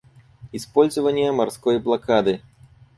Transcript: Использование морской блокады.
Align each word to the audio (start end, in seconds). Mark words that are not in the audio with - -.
Использование 0.51 1.31
морской 1.31 1.77
блокады. 1.79 2.41